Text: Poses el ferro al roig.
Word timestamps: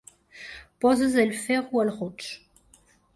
Poses 0.85 1.17
el 1.23 1.33
ferro 1.41 1.83
al 1.83 1.91
roig. 1.99 2.31